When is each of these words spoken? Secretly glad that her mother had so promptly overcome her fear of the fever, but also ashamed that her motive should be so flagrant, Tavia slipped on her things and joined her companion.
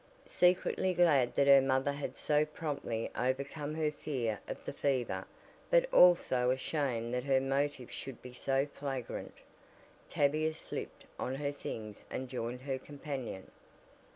Secretly 0.25 0.95
glad 0.95 1.35
that 1.35 1.45
her 1.45 1.61
mother 1.61 1.91
had 1.91 2.17
so 2.17 2.43
promptly 2.43 3.11
overcome 3.15 3.75
her 3.75 3.91
fear 3.91 4.39
of 4.47 4.57
the 4.65 4.73
fever, 4.73 5.27
but 5.69 5.85
also 5.93 6.49
ashamed 6.49 7.13
that 7.13 7.23
her 7.25 7.39
motive 7.39 7.91
should 7.91 8.19
be 8.19 8.33
so 8.33 8.65
flagrant, 8.65 9.35
Tavia 10.09 10.53
slipped 10.53 11.05
on 11.19 11.35
her 11.35 11.51
things 11.51 12.03
and 12.09 12.29
joined 12.29 12.61
her 12.61 12.79
companion. 12.79 13.51